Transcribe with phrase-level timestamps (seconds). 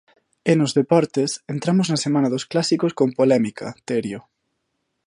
[0.51, 4.19] E nos deportes, entramos na semana dos clásicos con polémica, Terio.